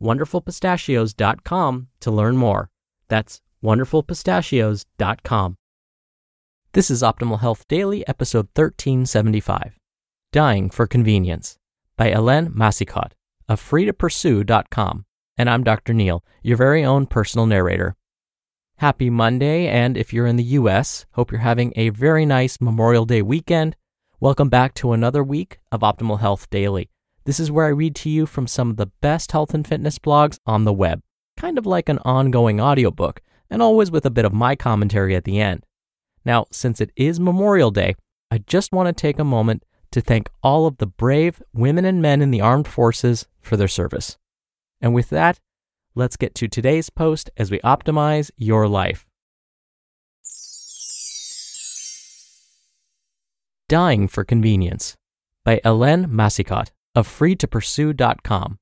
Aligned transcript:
wonderfulpistachios.com 0.00 1.88
to 2.00 2.10
learn 2.10 2.36
more. 2.36 2.70
That's 3.08 3.40
wonderfulpistachios.com. 3.62 5.56
This 6.72 6.90
is 6.90 7.02
Optimal 7.02 7.40
Health 7.40 7.68
Daily, 7.68 8.06
episode 8.08 8.48
1375 8.54 9.78
Dying 10.32 10.70
for 10.70 10.86
Convenience 10.86 11.56
by 11.96 12.10
Hélène 12.10 12.52
Massicotte 12.52 13.12
of 13.48 13.60
freetopursue.com. 13.60 15.04
And 15.38 15.50
I'm 15.50 15.64
Dr. 15.64 15.92
Neal, 15.92 16.24
your 16.42 16.56
very 16.56 16.84
own 16.84 17.06
personal 17.06 17.46
narrator. 17.46 17.94
Happy 18.78 19.08
Monday, 19.08 19.68
and 19.68 19.96
if 19.96 20.12
you're 20.12 20.26
in 20.26 20.36
the 20.36 20.58
US, 20.58 21.06
hope 21.12 21.30
you're 21.30 21.40
having 21.40 21.72
a 21.76 21.90
very 21.90 22.26
nice 22.26 22.60
Memorial 22.60 23.04
Day 23.04 23.22
weekend. 23.22 23.76
Welcome 24.18 24.48
back 24.48 24.74
to 24.74 24.92
another 24.92 25.22
week 25.22 25.60
of 25.70 25.80
Optimal 25.80 26.20
Health 26.20 26.50
Daily. 26.50 26.90
This 27.24 27.40
is 27.40 27.50
where 27.50 27.64
I 27.64 27.70
read 27.70 27.94
to 27.96 28.10
you 28.10 28.26
from 28.26 28.46
some 28.46 28.70
of 28.70 28.76
the 28.76 28.90
best 29.00 29.32
health 29.32 29.54
and 29.54 29.66
fitness 29.66 29.98
blogs 29.98 30.38
on 30.44 30.64
the 30.64 30.72
web, 30.72 31.00
kind 31.38 31.56
of 31.56 31.64
like 31.64 31.88
an 31.88 31.98
ongoing 32.04 32.60
audiobook, 32.60 33.22
and 33.48 33.62
always 33.62 33.90
with 33.90 34.04
a 34.04 34.10
bit 34.10 34.26
of 34.26 34.34
my 34.34 34.54
commentary 34.54 35.16
at 35.16 35.24
the 35.24 35.40
end. 35.40 35.64
Now, 36.24 36.46
since 36.50 36.80
it 36.80 36.90
is 36.96 37.18
Memorial 37.18 37.70
Day, 37.70 37.94
I 38.30 38.38
just 38.38 38.72
want 38.72 38.88
to 38.88 38.92
take 38.92 39.18
a 39.18 39.24
moment 39.24 39.64
to 39.92 40.00
thank 40.02 40.28
all 40.42 40.66
of 40.66 40.76
the 40.78 40.86
brave 40.86 41.42
women 41.54 41.84
and 41.84 42.02
men 42.02 42.20
in 42.20 42.30
the 42.30 42.40
armed 42.40 42.68
forces 42.68 43.26
for 43.40 43.56
their 43.56 43.68
service. 43.68 44.18
And 44.80 44.92
with 44.92 45.08
that, 45.10 45.40
let's 45.94 46.16
get 46.16 46.34
to 46.36 46.48
today's 46.48 46.90
post 46.90 47.30
as 47.38 47.50
we 47.50 47.58
optimize 47.60 48.30
your 48.36 48.68
life. 48.68 49.06
Dying 53.68 54.08
for 54.08 54.24
Convenience 54.24 54.96
by 55.42 55.60
Hélène 55.64 56.06
Massicotte 56.06 56.70
of 56.94 57.08
freetopursue.com. 57.08 58.58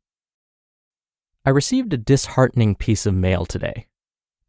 I 1.44 1.50
received 1.50 1.92
a 1.92 1.98
disheartening 1.98 2.74
piece 2.76 3.04
of 3.04 3.14
mail 3.14 3.44
today. 3.44 3.86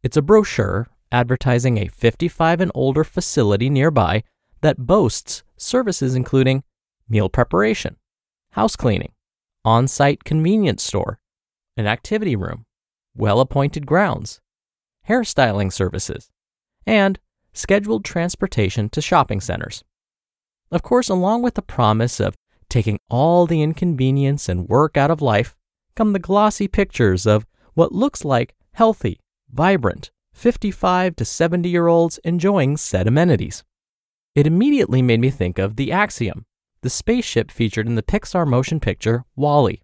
It's 0.02 0.16
a 0.16 0.22
brochure 0.22 0.88
advertising 1.10 1.78
a 1.78 1.88
55 1.88 2.60
and 2.60 2.72
older 2.74 3.04
facility 3.04 3.70
nearby 3.70 4.22
that 4.62 4.86
boasts 4.86 5.42
services 5.56 6.14
including 6.14 6.64
meal 7.08 7.28
preparation, 7.28 7.96
house 8.52 8.76
cleaning, 8.76 9.12
on 9.64 9.88
site 9.88 10.24
convenience 10.24 10.82
store, 10.82 11.18
an 11.76 11.86
activity 11.86 12.36
room, 12.36 12.64
well 13.16 13.40
appointed 13.40 13.86
grounds, 13.86 14.40
hairstyling 15.08 15.72
services, 15.72 16.30
and 16.86 17.18
scheduled 17.52 18.04
transportation 18.04 18.88
to 18.88 19.00
shopping 19.00 19.40
centers. 19.40 19.84
Of 20.70 20.82
course, 20.82 21.08
along 21.08 21.42
with 21.42 21.54
the 21.54 21.62
promise 21.62 22.20
of 22.20 22.36
taking 22.74 22.98
all 23.08 23.46
the 23.46 23.62
inconvenience 23.62 24.48
and 24.48 24.68
work 24.68 24.96
out 24.96 25.08
of 25.08 25.22
life 25.22 25.54
come 25.94 26.12
the 26.12 26.18
glossy 26.18 26.66
pictures 26.66 27.24
of 27.24 27.46
what 27.74 27.92
looks 27.92 28.24
like 28.24 28.52
healthy, 28.72 29.20
vibrant, 29.48 30.10
55 30.32 31.14
to 31.14 31.24
70 31.24 31.68
year 31.68 31.86
olds 31.86 32.18
enjoying 32.24 32.76
said 32.76 33.06
amenities. 33.06 33.62
It 34.34 34.44
immediately 34.44 35.02
made 35.02 35.20
me 35.20 35.30
think 35.30 35.56
of 35.56 35.76
the 35.76 35.92
Axiom, 35.92 36.46
the 36.80 36.90
spaceship 36.90 37.52
featured 37.52 37.86
in 37.86 37.94
the 37.94 38.02
Pixar 38.02 38.44
motion 38.44 38.80
picture 38.80 39.24
WALL-E. 39.36 39.80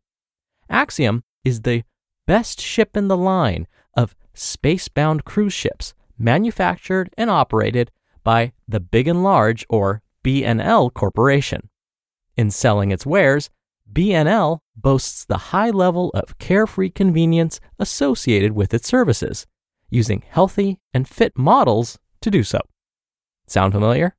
Axiom 0.68 1.22
is 1.44 1.60
the 1.60 1.84
best 2.26 2.60
ship 2.60 2.96
in 2.96 3.06
the 3.06 3.16
line 3.16 3.68
of 3.94 4.16
space-bound 4.34 5.24
cruise 5.24 5.54
ships 5.54 5.94
manufactured 6.18 7.14
and 7.16 7.30
operated 7.30 7.92
by 8.24 8.52
the 8.66 8.80
Big 8.80 9.06
and 9.06 9.22
Large 9.22 9.64
or 9.68 10.02
B&L 10.24 10.90
Corporation. 10.90 11.70
In 12.40 12.50
selling 12.50 12.90
its 12.90 13.04
wares, 13.04 13.50
B&L 13.92 14.62
boasts 14.74 15.26
the 15.26 15.50
high 15.52 15.68
level 15.68 16.08
of 16.14 16.38
carefree 16.38 16.88
convenience 16.88 17.60
associated 17.78 18.52
with 18.52 18.72
its 18.72 18.88
services, 18.88 19.46
using 19.90 20.22
healthy 20.26 20.80
and 20.94 21.06
fit 21.06 21.36
models 21.36 21.98
to 22.22 22.30
do 22.30 22.42
so. 22.42 22.60
Sound 23.46 23.74
familiar? 23.74 24.16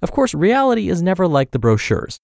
Of 0.00 0.12
course, 0.12 0.34
reality 0.34 0.88
is 0.88 1.02
never 1.02 1.26
like 1.26 1.50
the 1.50 1.58
brochures. 1.58 2.20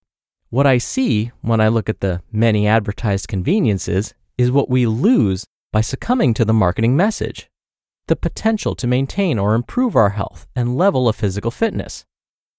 What 0.50 0.68
I 0.68 0.78
see 0.78 1.32
when 1.40 1.60
I 1.60 1.66
look 1.66 1.88
at 1.88 1.98
the 1.98 2.22
many 2.30 2.68
advertised 2.68 3.26
conveniences 3.26 4.14
is 4.36 4.52
what 4.52 4.70
we 4.70 4.86
lose 4.86 5.46
by 5.72 5.80
succumbing 5.80 6.32
to 6.34 6.44
the 6.44 6.54
marketing 6.54 6.96
message 6.96 7.50
the 8.06 8.14
potential 8.14 8.76
to 8.76 8.86
maintain 8.86 9.36
or 9.36 9.56
improve 9.56 9.96
our 9.96 10.10
health 10.10 10.46
and 10.54 10.78
level 10.78 11.08
of 11.08 11.16
physical 11.16 11.50
fitness, 11.50 12.06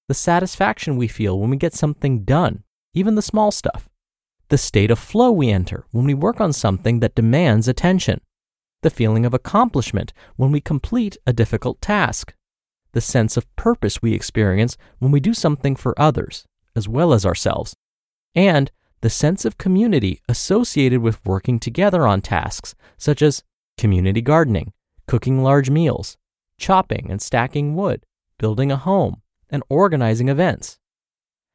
the 0.09 0.15
satisfaction 0.15 0.97
we 0.97 1.07
feel 1.07 1.39
when 1.39 1.51
we 1.51 1.55
get 1.55 1.75
something 1.75 2.23
done, 2.23 2.63
even 2.95 3.13
the 3.13 3.21
small 3.21 3.51
stuff, 3.51 3.87
the 4.47 4.57
state 4.57 4.89
of 4.89 4.97
flow 4.97 5.31
we 5.31 5.51
enter 5.51 5.85
when 5.91 6.03
we 6.03 6.15
work 6.15 6.41
on 6.41 6.51
something 6.51 6.99
that 6.99 7.13
demands 7.13 7.67
attention, 7.67 8.19
the 8.81 8.89
feeling 8.89 9.23
of 9.23 9.35
accomplishment 9.35 10.11
when 10.35 10.51
we 10.51 10.59
complete 10.59 11.15
a 11.27 11.31
difficult 11.31 11.79
task, 11.79 12.33
the 12.93 12.99
sense 12.99 13.37
of 13.37 13.55
purpose 13.55 14.01
we 14.01 14.15
experience 14.15 14.77
when 14.97 15.11
we 15.11 15.19
do 15.19 15.31
something 15.31 15.75
for 15.75 15.93
others, 16.01 16.43
as 16.75 16.89
well 16.89 17.13
as 17.13 17.23
ourselves, 17.23 17.75
and 18.33 18.71
the 19.01 19.11
sense 19.11 19.45
of 19.45 19.59
community 19.59 20.21
associated 20.27 21.01
with 21.01 21.23
working 21.23 21.59
together 21.59 22.07
on 22.07 22.19
tasks 22.19 22.73
such 22.97 23.21
as 23.21 23.43
community 23.77 24.21
gardening, 24.21 24.73
cooking 25.07 25.43
large 25.43 25.69
meals, 25.69 26.17
chopping 26.57 27.11
and 27.11 27.21
stacking 27.21 27.75
wood, 27.75 28.03
building 28.39 28.71
a 28.71 28.75
home, 28.75 29.21
and 29.49 29.63
organizing 29.69 30.29
events. 30.29 30.77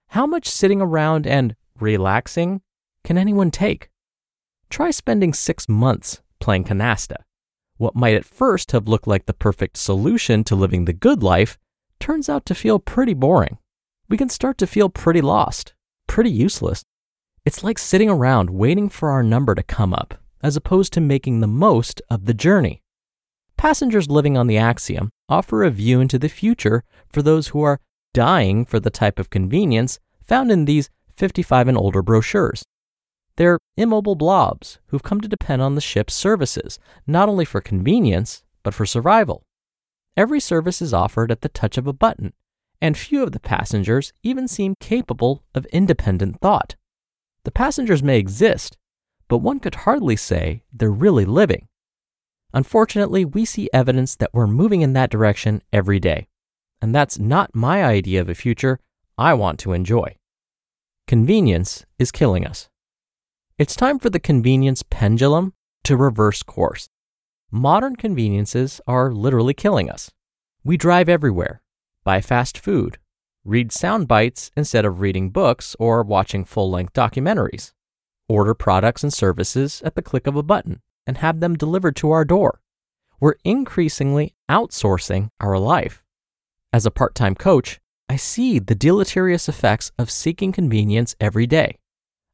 How 0.08 0.26
much 0.26 0.48
sitting 0.48 0.80
around 0.80 1.26
and 1.26 1.56
relaxing 1.78 2.62
can 3.02 3.18
anyone 3.18 3.50
take? 3.50 3.90
Try 4.70 4.90
spending 4.90 5.32
six 5.32 5.68
months 5.68 6.20
playing 6.40 6.64
canasta. 6.64 7.16
What 7.76 7.96
might 7.96 8.14
at 8.14 8.24
first 8.24 8.72
have 8.72 8.86
looked 8.86 9.06
like 9.06 9.26
the 9.26 9.34
perfect 9.34 9.76
solution 9.76 10.44
to 10.44 10.54
living 10.54 10.84
the 10.84 10.92
good 10.92 11.22
life 11.22 11.58
turns 11.98 12.28
out 12.28 12.46
to 12.46 12.54
feel 12.54 12.78
pretty 12.78 13.14
boring. 13.14 13.58
We 14.08 14.16
can 14.16 14.28
start 14.28 14.58
to 14.58 14.66
feel 14.66 14.88
pretty 14.88 15.20
lost, 15.20 15.74
pretty 16.06 16.30
useless. 16.30 16.84
It's 17.44 17.64
like 17.64 17.78
sitting 17.78 18.08
around 18.08 18.50
waiting 18.50 18.88
for 18.88 19.10
our 19.10 19.22
number 19.22 19.54
to 19.54 19.62
come 19.62 19.92
up, 19.92 20.14
as 20.42 20.56
opposed 20.56 20.92
to 20.92 21.00
making 21.00 21.40
the 21.40 21.48
most 21.48 22.00
of 22.08 22.26
the 22.26 22.34
journey. 22.34 22.83
Passengers 23.56 24.10
living 24.10 24.36
on 24.36 24.46
the 24.46 24.58
Axiom 24.58 25.10
offer 25.28 25.62
a 25.62 25.70
view 25.70 26.00
into 26.00 26.18
the 26.18 26.28
future 26.28 26.84
for 27.08 27.22
those 27.22 27.48
who 27.48 27.62
are 27.62 27.80
dying 28.12 28.64
for 28.64 28.78
the 28.78 28.90
type 28.90 29.18
of 29.18 29.30
convenience 29.30 29.98
found 30.24 30.50
in 30.50 30.64
these 30.64 30.90
55 31.16 31.68
and 31.68 31.78
older 31.78 32.02
brochures. 32.02 32.64
They're 33.36 33.58
immobile 33.76 34.14
blobs 34.14 34.78
who've 34.88 35.02
come 35.02 35.20
to 35.20 35.28
depend 35.28 35.60
on 35.62 35.74
the 35.74 35.80
ship's 35.80 36.14
services, 36.14 36.78
not 37.06 37.28
only 37.28 37.44
for 37.44 37.60
convenience, 37.60 38.44
but 38.62 38.74
for 38.74 38.86
survival. 38.86 39.44
Every 40.16 40.40
service 40.40 40.80
is 40.80 40.94
offered 40.94 41.32
at 41.32 41.40
the 41.40 41.48
touch 41.48 41.76
of 41.76 41.86
a 41.86 41.92
button, 41.92 42.32
and 42.80 42.96
few 42.96 43.22
of 43.22 43.32
the 43.32 43.40
passengers 43.40 44.12
even 44.22 44.46
seem 44.46 44.74
capable 44.78 45.42
of 45.54 45.66
independent 45.66 46.40
thought. 46.40 46.76
The 47.44 47.50
passengers 47.50 48.02
may 48.02 48.18
exist, 48.18 48.76
but 49.26 49.38
one 49.38 49.58
could 49.58 49.74
hardly 49.74 50.16
say 50.16 50.62
they're 50.72 50.90
really 50.90 51.24
living. 51.24 51.66
Unfortunately, 52.54 53.24
we 53.24 53.44
see 53.44 53.68
evidence 53.72 54.14
that 54.14 54.30
we're 54.32 54.46
moving 54.46 54.80
in 54.80 54.92
that 54.92 55.10
direction 55.10 55.60
every 55.72 55.98
day, 55.98 56.28
and 56.80 56.94
that's 56.94 57.18
not 57.18 57.52
my 57.52 57.84
idea 57.84 58.20
of 58.20 58.28
a 58.28 58.34
future 58.34 58.78
I 59.18 59.34
want 59.34 59.58
to 59.60 59.72
enjoy. 59.72 60.16
Convenience 61.08 61.84
is 61.98 62.12
killing 62.12 62.46
us. 62.46 62.68
It's 63.58 63.74
time 63.74 63.98
for 63.98 64.08
the 64.08 64.20
convenience 64.20 64.84
pendulum 64.88 65.52
to 65.82 65.96
reverse 65.96 66.44
course. 66.44 66.88
modern 67.50 67.94
conveniences 67.94 68.80
are 68.86 69.12
literally 69.12 69.54
killing 69.54 69.88
us. 69.88 70.10
We 70.64 70.76
drive 70.76 71.08
everywhere, 71.08 71.62
buy 72.02 72.20
fast 72.20 72.58
food, 72.58 72.98
read 73.44 73.70
sound 73.70 74.08
bites 74.08 74.50
instead 74.56 74.84
of 74.84 75.00
reading 75.00 75.30
books 75.30 75.76
or 75.78 76.02
watching 76.02 76.44
full 76.44 76.70
length 76.70 76.92
documentaries, 76.94 77.72
order 78.28 78.54
products 78.54 79.02
and 79.02 79.12
services 79.12 79.82
at 79.84 79.94
the 79.94 80.02
click 80.02 80.26
of 80.26 80.34
a 80.36 80.42
button, 80.42 80.80
and 81.06 81.18
have 81.18 81.40
them 81.40 81.56
delivered 81.56 81.96
to 81.96 82.10
our 82.10 82.24
door. 82.24 82.60
We're 83.20 83.36
increasingly 83.44 84.34
outsourcing 84.50 85.30
our 85.40 85.58
life. 85.58 86.02
As 86.72 86.86
a 86.86 86.90
part 86.90 87.14
time 87.14 87.34
coach, 87.34 87.80
I 88.08 88.16
see 88.16 88.58
the 88.58 88.74
deleterious 88.74 89.48
effects 89.48 89.92
of 89.98 90.10
seeking 90.10 90.52
convenience 90.52 91.16
every 91.20 91.46
day. 91.46 91.78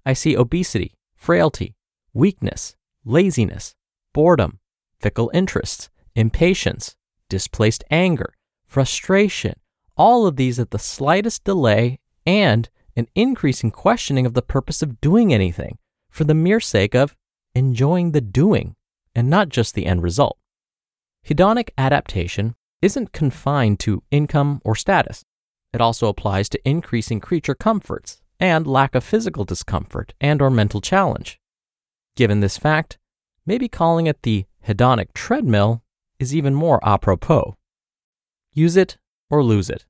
I 0.04 0.14
see 0.14 0.36
obesity, 0.36 0.94
frailty, 1.14 1.76
weakness, 2.12 2.74
laziness, 3.04 3.74
boredom, 4.12 4.58
fickle 4.98 5.30
interests, 5.32 5.90
impatience, 6.14 6.96
displaced 7.28 7.84
anger, 7.90 8.34
frustration, 8.66 9.54
all 9.96 10.26
of 10.26 10.36
these 10.36 10.58
at 10.58 10.70
the 10.70 10.78
slightest 10.78 11.44
delay 11.44 11.98
and 12.26 12.68
an 12.96 13.06
increasing 13.14 13.70
questioning 13.70 14.26
of 14.26 14.34
the 14.34 14.42
purpose 14.42 14.82
of 14.82 15.00
doing 15.00 15.32
anything 15.32 15.78
for 16.10 16.24
the 16.24 16.34
mere 16.34 16.60
sake 16.60 16.94
of 16.94 17.16
enjoying 17.54 18.12
the 18.12 18.20
doing 18.20 18.74
and 19.14 19.28
not 19.28 19.48
just 19.48 19.74
the 19.74 19.86
end 19.86 20.02
result. 20.02 20.38
Hedonic 21.26 21.70
adaptation 21.76 22.54
isn't 22.82 23.12
confined 23.12 23.78
to 23.80 24.02
income 24.10 24.60
or 24.64 24.74
status. 24.74 25.24
It 25.72 25.80
also 25.80 26.08
applies 26.08 26.48
to 26.50 26.68
increasing 26.68 27.20
creature 27.20 27.54
comforts 27.54 28.20
and 28.38 28.66
lack 28.66 28.94
of 28.94 29.04
physical 29.04 29.44
discomfort 29.44 30.14
and 30.20 30.40
or 30.40 30.50
mental 30.50 30.80
challenge. 30.80 31.38
Given 32.16 32.40
this 32.40 32.56
fact, 32.56 32.98
maybe 33.44 33.68
calling 33.68 34.06
it 34.06 34.22
the 34.22 34.46
hedonic 34.66 35.12
treadmill 35.14 35.82
is 36.18 36.34
even 36.34 36.54
more 36.54 36.80
apropos. 36.82 37.56
Use 38.52 38.76
it 38.76 38.96
or 39.28 39.44
lose 39.44 39.70
it. 39.70 39.86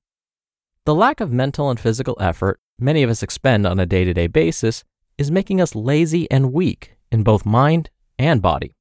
The 0.84 0.94
lack 0.94 1.20
of 1.20 1.32
mental 1.32 1.70
and 1.70 1.78
physical 1.78 2.16
effort 2.20 2.58
many 2.78 3.02
of 3.02 3.10
us 3.10 3.22
expend 3.22 3.66
on 3.66 3.78
a 3.78 3.86
day 3.86 4.04
to 4.04 4.14
day 4.14 4.26
basis 4.26 4.82
is 5.18 5.30
making 5.30 5.60
us 5.60 5.74
lazy 5.74 6.28
and 6.30 6.52
weak 6.52 6.96
in 7.10 7.22
both 7.22 7.46
mind 7.46 7.90
and 8.18 8.42
body, 8.42 8.74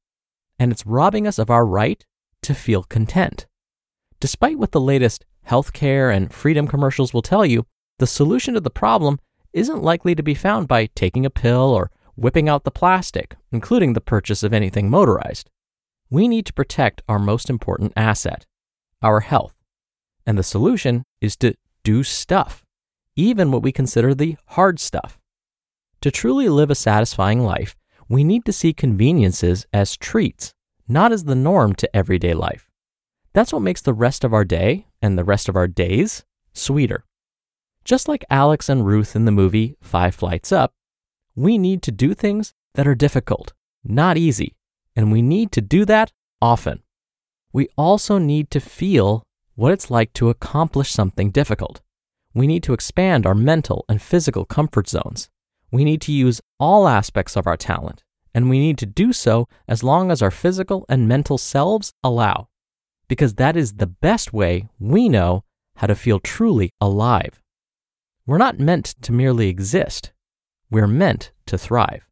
and 0.57 0.71
it's 0.71 0.85
robbing 0.85 1.25
us 1.25 1.39
of 1.39 1.49
our 1.49 1.65
right 1.65 2.05
to 2.41 2.53
feel 2.53 2.83
content. 2.83 3.47
Despite 4.19 4.57
what 4.57 4.71
the 4.71 4.81
latest 4.81 5.25
healthcare 5.47 6.13
and 6.15 6.33
freedom 6.33 6.67
commercials 6.67 7.13
will 7.13 7.21
tell 7.21 7.45
you, 7.45 7.65
the 7.97 8.07
solution 8.07 8.53
to 8.53 8.59
the 8.59 8.69
problem 8.69 9.19
isn't 9.53 9.83
likely 9.83 10.15
to 10.15 10.23
be 10.23 10.35
found 10.35 10.67
by 10.67 10.87
taking 10.95 11.25
a 11.25 11.29
pill 11.29 11.73
or 11.73 11.91
whipping 12.15 12.49
out 12.49 12.63
the 12.63 12.71
plastic, 12.71 13.35
including 13.51 13.93
the 13.93 14.01
purchase 14.01 14.43
of 14.43 14.53
anything 14.53 14.89
motorized. 14.89 15.49
We 16.09 16.27
need 16.27 16.45
to 16.47 16.53
protect 16.53 17.01
our 17.07 17.19
most 17.19 17.49
important 17.49 17.93
asset, 17.95 18.45
our 19.01 19.21
health. 19.21 19.55
And 20.25 20.37
the 20.37 20.43
solution 20.43 21.03
is 21.21 21.35
to 21.37 21.55
do 21.83 22.03
stuff, 22.03 22.65
even 23.15 23.51
what 23.51 23.63
we 23.63 23.71
consider 23.71 24.13
the 24.13 24.37
hard 24.47 24.79
stuff. 24.79 25.19
To 26.01 26.11
truly 26.11 26.49
live 26.49 26.69
a 26.69 26.75
satisfying 26.75 27.41
life, 27.41 27.75
we 28.09 28.23
need 28.23 28.43
to 28.45 28.51
see 28.51 28.73
conveniences 28.73 29.67
as 29.71 29.95
treats, 29.95 30.53
not 30.87 31.11
as 31.11 31.25
the 31.25 31.35
norm 31.35 31.75
to 31.75 31.95
everyday 31.95 32.33
life. 32.33 32.67
That's 33.33 33.53
what 33.53 33.61
makes 33.61 33.81
the 33.81 33.93
rest 33.93 34.23
of 34.23 34.33
our 34.33 34.43
day 34.43 34.87
and 35.01 35.17
the 35.17 35.23
rest 35.23 35.47
of 35.47 35.55
our 35.55 35.67
days 35.67 36.25
sweeter. 36.51 37.05
Just 37.85 38.07
like 38.07 38.25
Alex 38.29 38.67
and 38.67 38.85
Ruth 38.85 39.15
in 39.15 39.25
the 39.25 39.31
movie 39.31 39.75
Five 39.79 40.15
Flights 40.15 40.51
Up, 40.51 40.73
we 41.35 41.57
need 41.57 41.83
to 41.83 41.91
do 41.91 42.15
things 42.15 42.53
that 42.73 42.87
are 42.87 42.95
difficult, 42.95 43.53
not 43.83 44.17
easy, 44.17 44.55
and 44.95 45.11
we 45.11 45.21
need 45.21 45.51
to 45.53 45.61
do 45.61 45.85
that 45.85 46.11
often. 46.41 46.81
We 47.53 47.69
also 47.77 48.17
need 48.17 48.49
to 48.51 48.59
feel 48.59 49.23
what 49.55 49.71
it's 49.71 49.91
like 49.91 50.13
to 50.13 50.29
accomplish 50.29 50.91
something 50.91 51.29
difficult. 51.29 51.81
We 52.33 52.47
need 52.47 52.63
to 52.63 52.73
expand 52.73 53.25
our 53.25 53.35
mental 53.35 53.85
and 53.87 54.01
physical 54.01 54.45
comfort 54.45 54.89
zones. 54.89 55.29
We 55.71 55.83
need 55.83 56.01
to 56.01 56.11
use 56.11 56.41
all 56.59 56.87
aspects 56.87 57.35
of 57.35 57.45
our 57.45 57.57
talent, 57.57 58.03
and 58.33 58.49
we 58.49 58.59
need 58.59 58.77
to 58.79 58.85
do 58.85 59.13
so 59.13 59.47
as 59.67 59.83
long 59.83 60.11
as 60.11 60.21
our 60.21 60.31
physical 60.31 60.85
and 60.89 61.07
mental 61.07 61.37
selves 61.37 61.93
allow, 62.03 62.47
because 63.07 63.35
that 63.35 63.55
is 63.55 63.73
the 63.73 63.87
best 63.87 64.33
way 64.33 64.67
we 64.79 65.09
know 65.09 65.43
how 65.75 65.87
to 65.87 65.95
feel 65.95 66.19
truly 66.19 66.71
alive. 66.81 67.41
We're 68.25 68.37
not 68.37 68.59
meant 68.59 68.95
to 69.01 69.11
merely 69.11 69.49
exist, 69.49 70.11
we're 70.69 70.87
meant 70.87 71.31
to 71.47 71.57
thrive. 71.57 72.07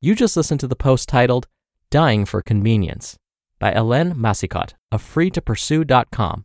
You 0.00 0.16
just 0.16 0.36
listened 0.36 0.58
to 0.60 0.66
the 0.66 0.74
post 0.74 1.08
titled 1.08 1.46
Dying 1.90 2.24
for 2.24 2.42
Convenience 2.42 3.16
by 3.60 3.72
Hélène 3.72 4.14
Massicotte 4.14 4.74
of 4.90 5.00
freetopursue.com. 5.02 6.44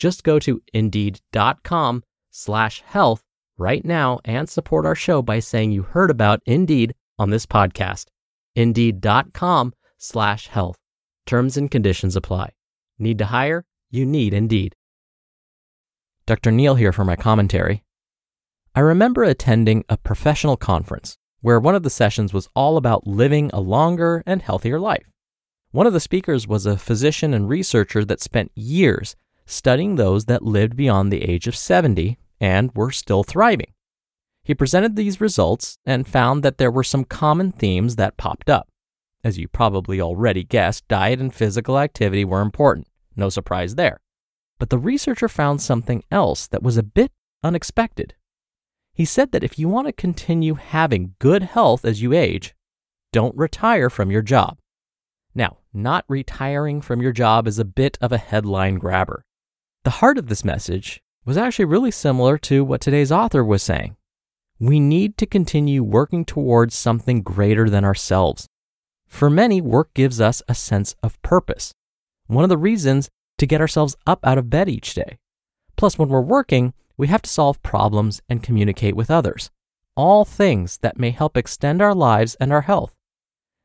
Just 0.00 0.24
go 0.24 0.38
to 0.40 0.62
indeed.com 0.72 2.02
slash 2.30 2.82
health 2.86 3.22
right 3.58 3.84
now 3.84 4.18
and 4.24 4.48
support 4.48 4.86
our 4.86 4.94
show 4.94 5.20
by 5.20 5.40
saying 5.40 5.72
you 5.72 5.82
heard 5.82 6.10
about 6.10 6.40
Indeed 6.46 6.94
on 7.18 7.28
this 7.28 7.44
podcast. 7.44 8.06
Indeed.com 8.56 9.74
slash 9.98 10.48
health. 10.48 10.78
Terms 11.26 11.58
and 11.58 11.70
conditions 11.70 12.16
apply. 12.16 12.52
Need 12.98 13.18
to 13.18 13.26
hire? 13.26 13.66
You 13.90 14.06
need 14.06 14.32
Indeed. 14.32 14.74
Dr. 16.26 16.50
Neal 16.50 16.76
here 16.76 16.92
for 16.92 17.04
my 17.04 17.16
commentary. 17.16 17.84
I 18.74 18.80
remember 18.80 19.22
attending 19.22 19.84
a 19.90 19.98
professional 19.98 20.56
conference 20.56 21.18
where 21.42 21.60
one 21.60 21.74
of 21.74 21.82
the 21.82 21.90
sessions 21.90 22.32
was 22.32 22.48
all 22.54 22.78
about 22.78 23.06
living 23.06 23.50
a 23.52 23.60
longer 23.60 24.22
and 24.24 24.40
healthier 24.40 24.80
life. 24.80 25.10
One 25.72 25.86
of 25.86 25.92
the 25.92 26.00
speakers 26.00 26.48
was 26.48 26.64
a 26.64 26.78
physician 26.78 27.34
and 27.34 27.48
researcher 27.48 28.04
that 28.06 28.22
spent 28.22 28.52
years 28.54 29.14
studying 29.50 29.96
those 29.96 30.26
that 30.26 30.42
lived 30.42 30.76
beyond 30.76 31.12
the 31.12 31.22
age 31.22 31.46
of 31.46 31.56
70 31.56 32.18
and 32.40 32.70
were 32.74 32.90
still 32.90 33.22
thriving. 33.22 33.72
He 34.44 34.54
presented 34.54 34.96
these 34.96 35.20
results 35.20 35.78
and 35.84 36.06
found 36.06 36.42
that 36.42 36.58
there 36.58 36.70
were 36.70 36.84
some 36.84 37.04
common 37.04 37.52
themes 37.52 37.96
that 37.96 38.16
popped 38.16 38.48
up. 38.48 38.68
As 39.22 39.38
you 39.38 39.48
probably 39.48 40.00
already 40.00 40.44
guessed, 40.44 40.88
diet 40.88 41.20
and 41.20 41.34
physical 41.34 41.78
activity 41.78 42.24
were 42.24 42.40
important. 42.40 42.86
No 43.16 43.28
surprise 43.28 43.74
there. 43.74 44.00
But 44.58 44.70
the 44.70 44.78
researcher 44.78 45.28
found 45.28 45.60
something 45.60 46.02
else 46.10 46.46
that 46.48 46.62
was 46.62 46.76
a 46.76 46.82
bit 46.82 47.12
unexpected. 47.42 48.14
He 48.94 49.04
said 49.04 49.32
that 49.32 49.44
if 49.44 49.58
you 49.58 49.68
want 49.68 49.86
to 49.86 49.92
continue 49.92 50.54
having 50.54 51.14
good 51.18 51.42
health 51.42 51.84
as 51.84 52.02
you 52.02 52.12
age, 52.12 52.54
don't 53.12 53.36
retire 53.36 53.90
from 53.90 54.10
your 54.10 54.22
job. 54.22 54.58
Now, 55.34 55.58
not 55.72 56.04
retiring 56.08 56.80
from 56.80 57.00
your 57.00 57.12
job 57.12 57.46
is 57.46 57.58
a 57.58 57.64
bit 57.64 57.98
of 58.00 58.12
a 58.12 58.18
headline 58.18 58.76
grabber. 58.76 59.24
The 59.82 59.90
heart 59.90 60.18
of 60.18 60.26
this 60.26 60.44
message 60.44 61.02
was 61.24 61.38
actually 61.38 61.64
really 61.64 61.90
similar 61.90 62.36
to 62.38 62.62
what 62.62 62.82
today's 62.82 63.10
author 63.10 63.42
was 63.42 63.62
saying. 63.62 63.96
We 64.58 64.78
need 64.78 65.16
to 65.16 65.24
continue 65.24 65.82
working 65.82 66.26
towards 66.26 66.74
something 66.74 67.22
greater 67.22 67.70
than 67.70 67.82
ourselves. 67.82 68.46
For 69.06 69.30
many, 69.30 69.62
work 69.62 69.94
gives 69.94 70.20
us 70.20 70.42
a 70.46 70.54
sense 70.54 70.94
of 71.02 71.20
purpose, 71.22 71.72
one 72.26 72.44
of 72.44 72.50
the 72.50 72.58
reasons 72.58 73.08
to 73.38 73.46
get 73.46 73.62
ourselves 73.62 73.96
up 74.06 74.20
out 74.22 74.36
of 74.36 74.50
bed 74.50 74.68
each 74.68 74.92
day. 74.92 75.16
Plus, 75.76 75.98
when 75.98 76.10
we're 76.10 76.20
working, 76.20 76.74
we 76.98 77.06
have 77.06 77.22
to 77.22 77.30
solve 77.30 77.62
problems 77.62 78.20
and 78.28 78.42
communicate 78.42 78.94
with 78.94 79.10
others, 79.10 79.50
all 79.96 80.26
things 80.26 80.76
that 80.82 80.98
may 80.98 81.10
help 81.10 81.38
extend 81.38 81.80
our 81.80 81.94
lives 81.94 82.34
and 82.34 82.52
our 82.52 82.62
health. 82.62 82.94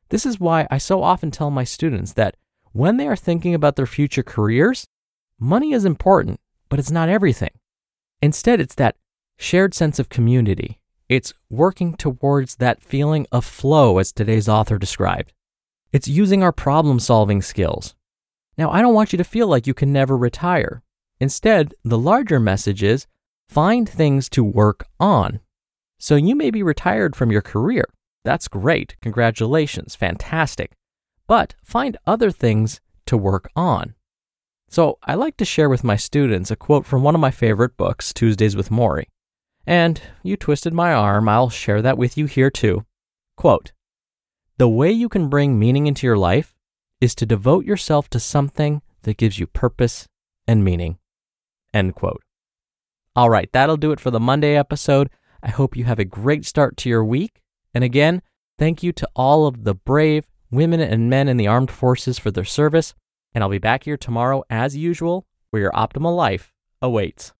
This 0.08 0.24
is 0.24 0.40
why 0.40 0.66
I 0.70 0.78
so 0.78 1.02
often 1.02 1.30
tell 1.30 1.50
my 1.50 1.64
students 1.64 2.14
that 2.14 2.38
when 2.72 2.96
they 2.96 3.06
are 3.06 3.16
thinking 3.16 3.52
about 3.52 3.76
their 3.76 3.84
future 3.86 4.22
careers, 4.22 4.86
money 5.38 5.72
is 5.72 5.84
important, 5.84 6.40
but 6.68 6.78
it's 6.78 6.90
not 6.90 7.08
everything. 7.08 7.50
Instead, 8.22 8.60
it's 8.60 8.74
that 8.76 8.96
shared 9.36 9.74
sense 9.74 9.98
of 9.98 10.08
community. 10.08 10.80
It's 11.08 11.32
working 11.50 11.94
towards 11.94 12.56
that 12.56 12.82
feeling 12.82 13.26
of 13.30 13.44
flow, 13.44 13.98
as 13.98 14.12
today's 14.12 14.48
author 14.48 14.78
described. 14.78 15.32
It's 15.92 16.08
using 16.08 16.42
our 16.42 16.52
problem 16.52 16.98
solving 16.98 17.42
skills. 17.42 17.94
Now, 18.58 18.70
I 18.70 18.80
don't 18.80 18.94
want 18.94 19.12
you 19.12 19.16
to 19.18 19.24
feel 19.24 19.46
like 19.46 19.66
you 19.66 19.74
can 19.74 19.92
never 19.92 20.16
retire. 20.16 20.82
Instead, 21.20 21.74
the 21.84 21.98
larger 21.98 22.40
message 22.40 22.82
is 22.82 23.06
find 23.48 23.88
things 23.88 24.28
to 24.30 24.42
work 24.42 24.88
on. 24.98 25.40
So 25.98 26.16
you 26.16 26.34
may 26.34 26.50
be 26.50 26.62
retired 26.62 27.14
from 27.14 27.30
your 27.30 27.42
career. 27.42 27.84
That's 28.24 28.48
great. 28.48 28.96
Congratulations. 29.00 29.94
Fantastic. 29.94 30.72
But 31.26 31.54
find 31.62 31.96
other 32.06 32.30
things 32.30 32.80
to 33.06 33.16
work 33.16 33.48
on. 33.54 33.94
So 34.68 34.98
I 35.04 35.14
like 35.14 35.36
to 35.38 35.44
share 35.44 35.68
with 35.68 35.84
my 35.84 35.96
students 35.96 36.50
a 36.50 36.56
quote 36.56 36.86
from 36.86 37.02
one 37.02 37.14
of 37.14 37.20
my 37.20 37.30
favorite 37.30 37.76
books, 37.76 38.12
Tuesdays 38.12 38.56
with 38.56 38.70
Morrie. 38.70 39.06
And 39.66 40.00
you 40.22 40.36
twisted 40.36 40.72
my 40.72 40.92
arm, 40.92 41.28
I'll 41.28 41.50
share 41.50 41.82
that 41.82 41.98
with 41.98 42.16
you 42.16 42.26
here 42.26 42.50
too. 42.50 42.84
Quote 43.36 43.72
The 44.58 44.68
way 44.68 44.90
you 44.90 45.08
can 45.08 45.28
bring 45.28 45.58
meaning 45.58 45.86
into 45.86 46.06
your 46.06 46.16
life 46.16 46.54
is 47.00 47.14
to 47.16 47.26
devote 47.26 47.64
yourself 47.64 48.08
to 48.10 48.20
something 48.20 48.82
that 49.02 49.16
gives 49.16 49.38
you 49.38 49.46
purpose 49.46 50.08
and 50.46 50.64
meaning. 50.64 50.98
End 51.72 51.94
quote. 51.94 52.22
All 53.14 53.30
right, 53.30 53.50
that'll 53.52 53.76
do 53.76 53.92
it 53.92 54.00
for 54.00 54.10
the 54.10 54.20
Monday 54.20 54.56
episode. 54.56 55.10
I 55.42 55.50
hope 55.50 55.76
you 55.76 55.84
have 55.84 55.98
a 55.98 56.04
great 56.04 56.44
start 56.44 56.76
to 56.78 56.88
your 56.88 57.04
week. 57.04 57.42
And 57.72 57.82
again, 57.82 58.22
thank 58.58 58.82
you 58.82 58.92
to 58.92 59.08
all 59.14 59.46
of 59.46 59.64
the 59.64 59.74
brave 59.74 60.26
women 60.50 60.80
and 60.80 61.10
men 61.10 61.28
in 61.28 61.36
the 61.36 61.46
armed 61.46 61.70
forces 61.70 62.18
for 62.18 62.30
their 62.30 62.44
service. 62.44 62.94
And 63.36 63.44
I'll 63.44 63.50
be 63.50 63.58
back 63.58 63.84
here 63.84 63.98
tomorrow 63.98 64.44
as 64.48 64.78
usual, 64.78 65.26
where 65.50 65.60
your 65.60 65.72
optimal 65.72 66.16
life 66.16 66.54
awaits. 66.80 67.34